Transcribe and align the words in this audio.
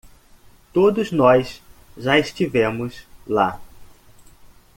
Todos 0.73 1.11
nós 1.11 1.61
já 1.95 2.17
estivemos 2.17 3.03
lá. 3.27 3.61